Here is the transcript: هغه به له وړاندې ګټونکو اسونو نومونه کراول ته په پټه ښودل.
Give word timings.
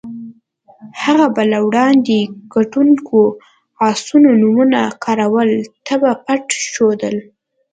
هغه 1.03 1.25
به 1.35 1.43
له 1.51 1.59
وړاندې 1.67 2.17
ګټونکو 2.53 3.19
اسونو 3.89 4.29
نومونه 4.41 4.79
کراول 5.03 5.51
ته 5.85 5.93
په 6.01 6.11
پټه 6.25 6.57
ښودل. 6.73 7.15